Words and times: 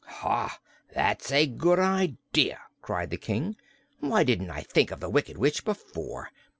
"Ha! 0.03 0.57
that's 0.95 1.31
a 1.31 1.45
good 1.45 1.77
idea," 1.77 2.59
cried 2.81 3.11
the 3.11 3.17
King. 3.17 3.55
"Why 3.99 4.23
didn't 4.23 4.49
I 4.49 4.61
think 4.61 4.89
of 4.89 4.99
the 4.99 5.11
Wicked 5.11 5.37
Witch 5.37 5.63
before? 5.63 6.31